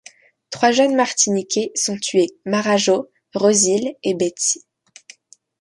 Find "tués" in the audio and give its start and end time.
1.95-2.29